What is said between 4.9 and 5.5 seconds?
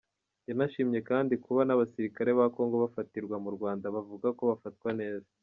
neza.